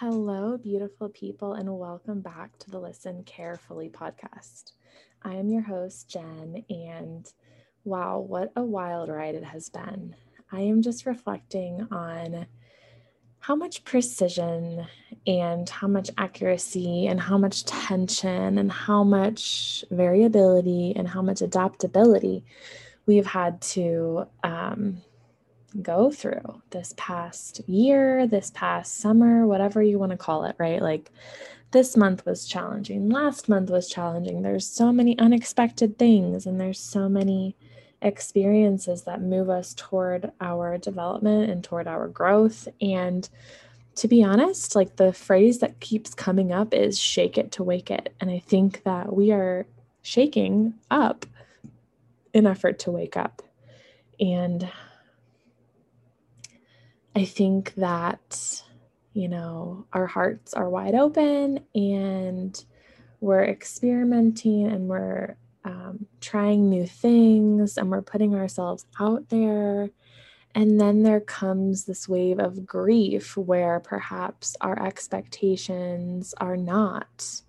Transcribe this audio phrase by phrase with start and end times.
[0.00, 4.72] Hello, beautiful people, and welcome back to the Listen Carefully podcast.
[5.22, 7.32] I am your host, Jen, and
[7.84, 10.16] wow, what a wild ride it has been.
[10.50, 12.46] I am just reflecting on
[13.38, 14.84] how much precision
[15.28, 21.40] and how much accuracy and how much tension and how much variability and how much
[21.40, 22.44] adaptability
[23.06, 25.02] we've had to um,
[25.82, 30.80] go through this past year, this past summer, whatever you want to call it, right?
[30.80, 31.10] Like
[31.72, 34.42] this month was challenging, last month was challenging.
[34.42, 37.56] There's so many unexpected things, and there's so many
[38.02, 42.68] experiences that move us toward our development and toward our growth.
[42.80, 43.28] And
[43.96, 47.90] to be honest, like the phrase that keeps coming up is shake it to wake
[47.90, 48.14] it.
[48.20, 49.66] And I think that we are
[50.02, 51.26] shaking up
[52.32, 53.42] in effort to wake up.
[54.20, 54.68] And
[57.16, 58.62] I think that,
[59.12, 62.64] you know, our hearts are wide open and
[63.20, 69.90] we're experimenting and we're um, trying new things and we're putting ourselves out there.
[70.56, 77.42] And then there comes this wave of grief where perhaps our expectations are not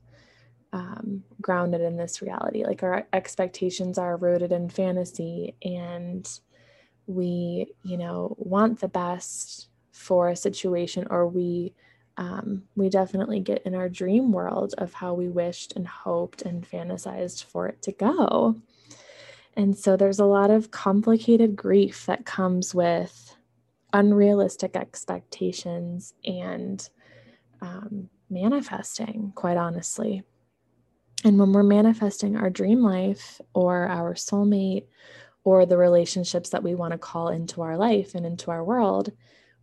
[0.74, 2.64] um, grounded in this reality.
[2.66, 6.28] Like our expectations are rooted in fantasy and
[7.08, 11.74] we, you know, want the best for a situation or we
[12.18, 16.66] um, we definitely get in our dream world of how we wished and hoped and
[16.70, 18.56] fantasized for it to go.
[19.58, 23.36] And so there's a lot of complicated grief that comes with
[23.92, 26.88] unrealistic expectations and
[27.62, 30.24] um, manifesting, quite honestly.
[31.24, 34.86] And when we're manifesting our dream life or our soulmate
[35.46, 39.12] or the relationships that we want to call into our life and into our world,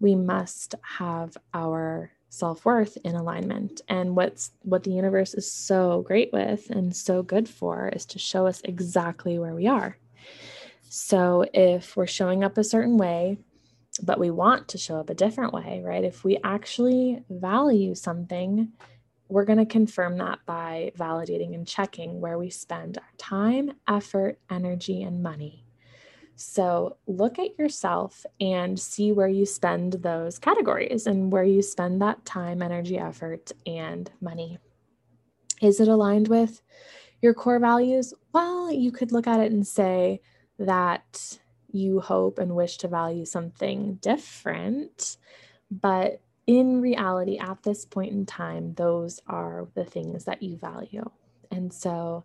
[0.00, 3.82] we must have our self-worth in alignment.
[3.88, 8.18] And what's what the universe is so great with and so good for is to
[8.18, 9.98] show us exactly where we are.
[10.88, 13.38] So if we're showing up a certain way
[14.02, 16.04] but we want to show up a different way right?
[16.04, 18.72] If we actually value something
[19.28, 24.38] we're going to confirm that by validating and checking where we spend our time effort
[24.50, 25.61] energy and money
[26.42, 32.02] so look at yourself and see where you spend those categories and where you spend
[32.02, 34.58] that time, energy, effort, and money.
[35.60, 36.60] Is it aligned with
[37.20, 38.12] your core values?
[38.32, 40.20] Well, you could look at it and say
[40.58, 41.38] that
[41.70, 45.16] you hope and wish to value something different.
[45.70, 51.08] But in reality, at this point in time, those are the things that you value.
[51.52, 52.24] And so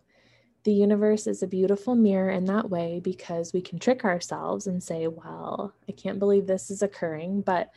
[0.64, 4.82] the universe is a beautiful mirror in that way because we can trick ourselves and
[4.82, 7.42] say, well, I can't believe this is occurring.
[7.42, 7.70] But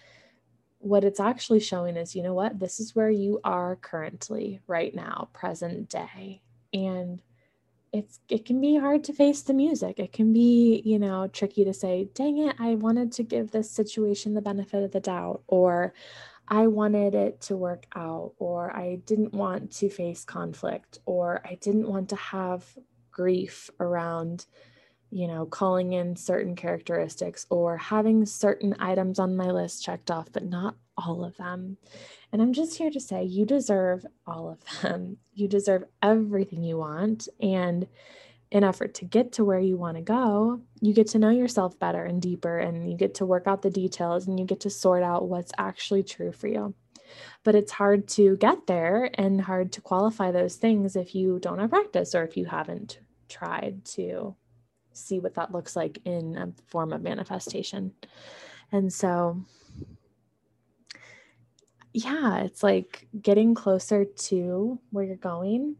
[0.79, 2.59] what it's actually showing is, you know what?
[2.59, 6.41] This is where you are currently, right now, present day.
[6.73, 7.21] And
[7.93, 9.99] it's it can be hard to face the music.
[9.99, 13.69] It can be, you know, tricky to say, dang it, I wanted to give this
[13.69, 15.93] situation the benefit of the doubt, or
[16.51, 21.55] I wanted it to work out, or I didn't want to face conflict, or I
[21.55, 22.65] didn't want to have
[23.09, 24.45] grief around,
[25.11, 30.27] you know, calling in certain characteristics or having certain items on my list checked off,
[30.33, 31.77] but not all of them.
[32.33, 35.17] And I'm just here to say you deserve all of them.
[35.33, 37.29] You deserve everything you want.
[37.39, 37.87] And
[38.51, 41.79] in effort to get to where you want to go, you get to know yourself
[41.79, 44.69] better and deeper, and you get to work out the details and you get to
[44.69, 46.75] sort out what's actually true for you.
[47.43, 51.59] But it's hard to get there and hard to qualify those things if you don't
[51.59, 54.35] have practice or if you haven't tried to
[54.93, 57.93] see what that looks like in a form of manifestation.
[58.71, 59.43] And so,
[61.93, 65.77] yeah, it's like getting closer to where you're going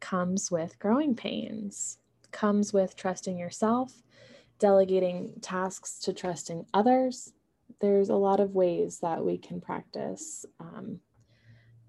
[0.00, 1.98] comes with growing pains,
[2.32, 4.02] comes with trusting yourself,
[4.58, 7.32] delegating tasks to trusting others.
[7.80, 11.00] There's a lot of ways that we can practice um,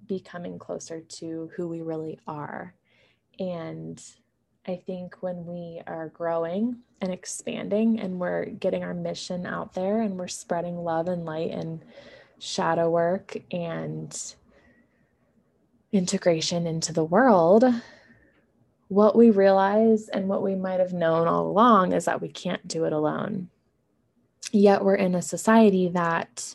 [0.07, 2.75] becoming closer to who we really are.
[3.39, 4.01] And
[4.67, 10.01] I think when we are growing and expanding and we're getting our mission out there
[10.01, 11.83] and we're spreading love and light and
[12.39, 14.35] shadow work and
[15.91, 17.63] integration into the world,
[18.91, 22.67] what we realize and what we might have known all along is that we can't
[22.67, 23.49] do it alone.
[24.51, 26.53] Yet we're in a society that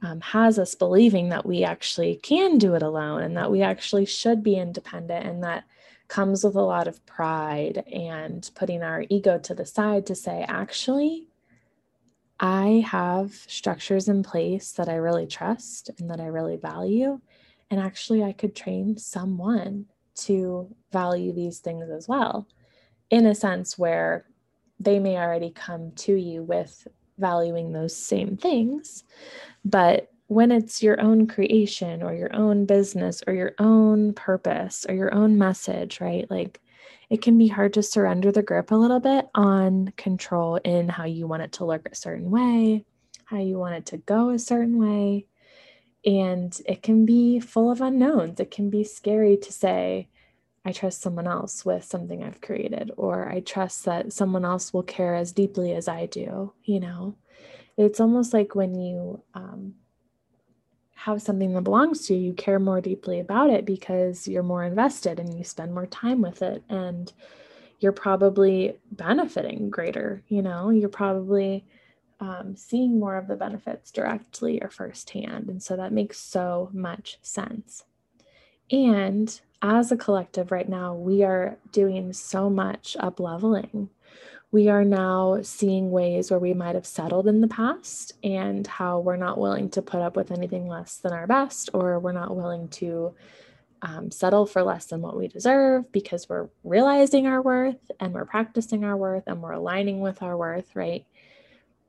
[0.00, 4.06] um, has us believing that we actually can do it alone and that we actually
[4.06, 5.64] should be independent and that
[6.06, 10.44] comes with a lot of pride and putting our ego to the side to say,
[10.46, 11.26] actually,
[12.38, 17.20] I have structures in place that I really trust and that I really value.
[17.72, 22.46] And actually, I could train someone to value these things as well,
[23.10, 24.26] in a sense where
[24.78, 26.86] they may already come to you with
[27.18, 29.04] valuing those same things.
[29.64, 34.94] But when it's your own creation or your own business or your own purpose or
[34.94, 36.28] your own message, right?
[36.30, 36.60] Like
[37.10, 41.04] it can be hard to surrender the grip a little bit on control in how
[41.04, 42.86] you want it to look a certain way,
[43.26, 45.26] how you want it to go a certain way.
[46.04, 48.40] And it can be full of unknowns.
[48.40, 50.08] It can be scary to say,
[50.64, 54.82] I trust someone else with something I've created, or I trust that someone else will
[54.84, 56.52] care as deeply as I do.
[56.64, 57.16] You know,
[57.76, 59.74] it's almost like when you um,
[60.94, 64.62] have something that belongs to you, you care more deeply about it because you're more
[64.64, 66.62] invested and you spend more time with it.
[66.68, 67.12] And
[67.80, 71.64] you're probably benefiting greater, you know, you're probably
[72.22, 75.48] um, seeing more of the benefits directly or firsthand.
[75.48, 77.84] And so that makes so much sense.
[78.70, 83.90] And as a collective right now, we are doing so much up leveling
[84.52, 89.00] we are now seeing ways where we might have settled in the past and how
[89.00, 92.36] we're not willing to put up with anything less than our best, or we're not
[92.36, 93.14] willing to
[93.80, 98.26] um, settle for less than what we deserve because we're realizing our worth and we're
[98.26, 101.06] practicing our worth and we're aligning with our worth, right?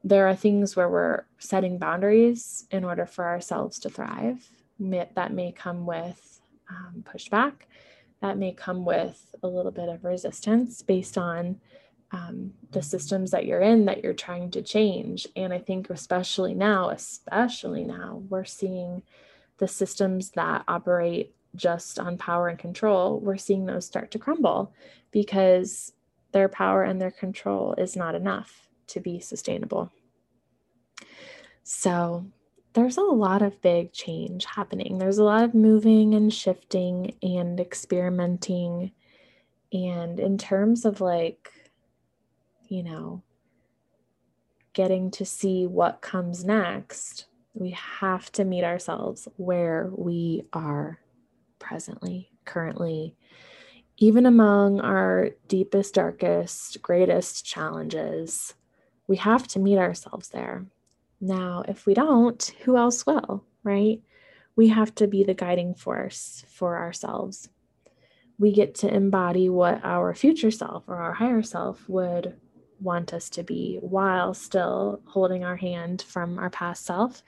[0.04, 4.50] There are things where we're setting boundaries in order for ourselves to thrive.
[4.80, 7.54] That may come with um, pushback,
[8.22, 11.60] that may come with a little bit of resistance based on
[12.12, 15.28] um, the systems that you're in that you're trying to change.
[15.36, 19.04] And I think, especially now, especially now, we're seeing
[19.58, 24.74] the systems that operate just on power and control, we're seeing those start to crumble
[25.12, 25.94] because
[26.32, 29.92] their power and their control is not enough to be sustainable.
[31.64, 32.26] So,
[32.74, 34.98] there's a lot of big change happening.
[34.98, 38.92] There's a lot of moving and shifting and experimenting.
[39.72, 41.52] And in terms of like
[42.74, 43.22] you know,
[44.74, 51.00] getting to see what comes next, we have to meet ourselves where we are
[51.60, 53.16] presently, currently,
[53.98, 58.56] even among our deepest, darkest, greatest challenges.
[59.08, 60.66] We have to meet ourselves there.
[61.20, 64.02] Now, if we don't, who else will, right?
[64.56, 67.50] We have to be the guiding force for ourselves.
[68.38, 72.36] We get to embody what our future self or our higher self would
[72.80, 77.24] want us to be while still holding our hand from our past self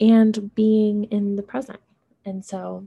[0.00, 1.80] and being in the present.
[2.24, 2.86] And so,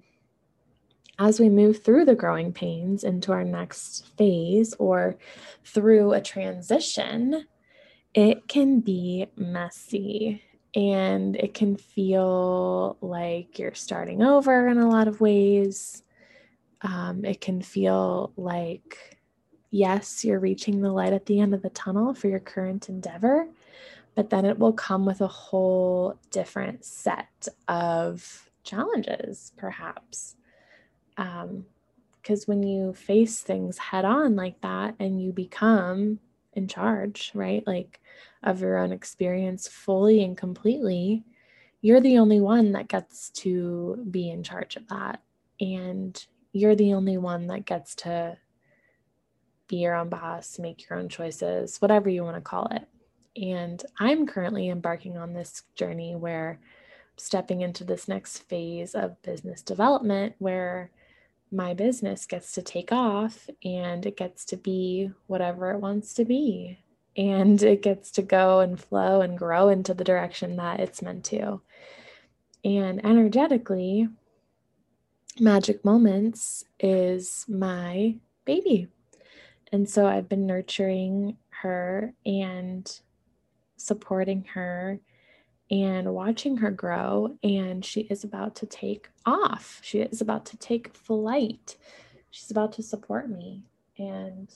[1.17, 5.17] as we move through the growing pains into our next phase or
[5.63, 7.45] through a transition,
[8.13, 10.43] it can be messy
[10.75, 16.03] and it can feel like you're starting over in a lot of ways.
[16.81, 19.17] Um, it can feel like
[19.71, 23.47] yes, you're reaching the light at the end of the tunnel for your current endeavor,
[24.15, 30.35] but then it will come with a whole different set of challenges, perhaps.
[31.15, 36.19] Because um, when you face things head on like that and you become
[36.53, 37.65] in charge, right?
[37.65, 38.01] Like
[38.43, 41.23] of your own experience fully and completely,
[41.81, 45.21] you're the only one that gets to be in charge of that.
[45.59, 48.37] And you're the only one that gets to
[49.67, 52.87] be your own boss, make your own choices, whatever you want to call it.
[53.41, 59.21] And I'm currently embarking on this journey where I'm stepping into this next phase of
[59.21, 60.91] business development where
[61.51, 66.25] my business gets to take off and it gets to be whatever it wants to
[66.25, 66.79] be.
[67.17, 71.25] And it gets to go and flow and grow into the direction that it's meant
[71.25, 71.61] to.
[72.63, 74.07] And energetically,
[75.39, 78.15] Magic Moments is my
[78.45, 78.87] baby.
[79.73, 82.99] And so I've been nurturing her and
[83.77, 84.99] supporting her
[85.71, 87.37] and watching her grow.
[87.41, 89.79] And she is about to take off.
[89.81, 91.77] She is about to take flight.
[92.29, 93.63] She's about to support me.
[93.97, 94.49] And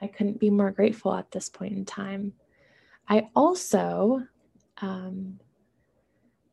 [0.00, 2.34] I couldn't be more grateful at this point in time.
[3.08, 4.22] I also
[4.80, 5.40] um,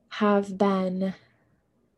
[0.10, 1.14] have been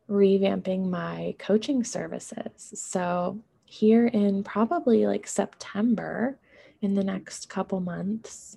[0.08, 2.72] revamping my coaching services.
[2.74, 6.38] So here in probably like September,
[6.82, 8.56] in the next couple months,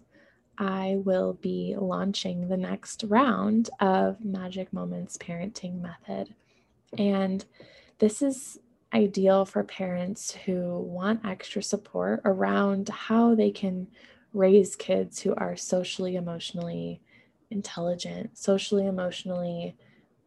[0.57, 6.33] I will be launching the next round of Magic Moments Parenting Method.
[6.97, 7.43] And
[7.99, 8.59] this is
[8.93, 13.87] ideal for parents who want extra support around how they can
[14.33, 17.01] raise kids who are socially, emotionally,
[17.49, 19.75] intelligent, socially, emotionally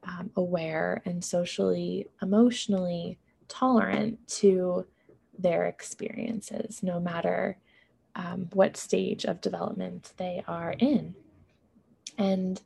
[0.04, 3.18] um, aware, and socially, emotionally
[3.48, 4.86] tolerant to
[5.38, 7.58] their experiences, no matter
[8.16, 11.14] um, what stage of development they are in.
[12.18, 12.60] And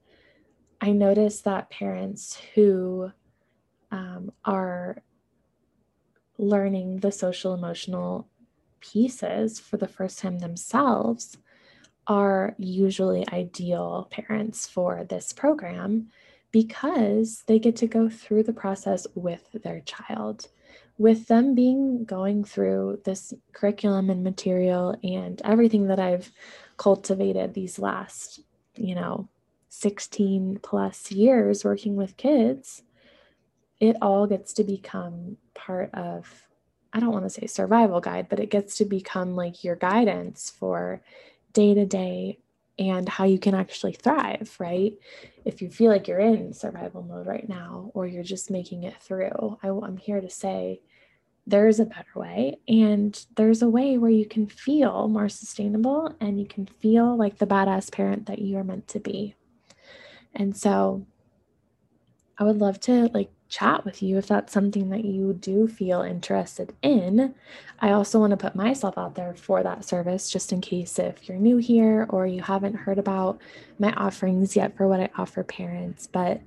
[0.81, 3.11] I notice that parents who
[3.91, 5.03] um, are
[6.39, 8.29] learning the social emotional
[8.81, 11.37] pieces for the first time themselves
[12.07, 16.09] are usually ideal parents for this program
[16.53, 20.49] because they get to go through the process with their child
[21.01, 26.31] with them being going through this curriculum and material and everything that I've
[26.77, 28.41] cultivated these last,
[28.77, 29.27] you know,
[29.71, 32.83] 16 plus years working with kids,
[33.81, 36.47] it all gets to become part of,
[36.93, 40.51] I don't want to say survival guide, but it gets to become like your guidance
[40.51, 41.01] for
[41.55, 42.40] day to day
[42.81, 44.95] and how you can actually thrive, right?
[45.45, 48.97] If you feel like you're in survival mode right now or you're just making it
[49.01, 50.81] through, I, am here to say
[51.47, 56.41] there's a better way and there's a way where you can feel more sustainable and
[56.41, 59.35] you can feel like the badass parent that you are meant to be
[60.35, 61.07] and so
[62.41, 66.03] i would love to like chat with you if that's something that you do feel
[66.03, 67.35] interested in
[67.81, 71.29] i also want to put myself out there for that service just in case if
[71.29, 73.41] you're new here or you haven't heard about
[73.79, 76.41] my offerings yet for what i offer parents but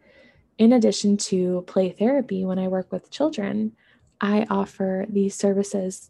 [0.58, 3.74] in addition to play therapy when i work with children
[4.24, 6.10] I offer these services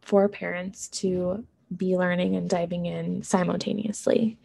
[0.00, 4.36] for parents to be learning and diving in simultaneously.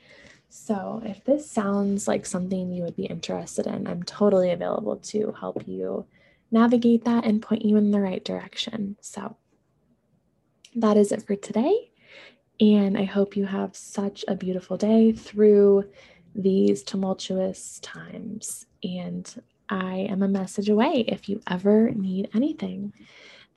[0.50, 5.34] So, if this sounds like something you would be interested in, I'm totally available to
[5.40, 6.06] help you
[6.52, 8.98] navigate that and point you in the right direction.
[9.02, 9.36] So,
[10.76, 11.92] that is it for today.
[12.60, 15.90] And I hope you have such a beautiful day through
[16.34, 18.66] these tumultuous times.
[18.84, 22.94] And I am a message away if you ever need anything.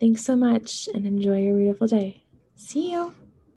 [0.00, 2.24] Thanks so much and enjoy your beautiful day.
[2.56, 3.14] See you.